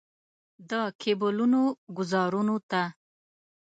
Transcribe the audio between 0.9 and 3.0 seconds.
کیبلونو ګوزارونو ته.